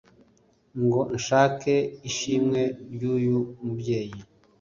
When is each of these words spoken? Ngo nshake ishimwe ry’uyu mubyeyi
Ngo 0.83 0.99
nshake 1.17 1.75
ishimwe 2.09 2.61
ry’uyu 2.93 3.37
mubyeyi 3.63 4.19